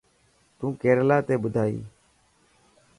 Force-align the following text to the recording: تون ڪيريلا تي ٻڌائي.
تون 0.57 0.69
ڪيريلا 0.81 1.17
تي 1.27 1.35
ٻڌائي. 1.43 1.77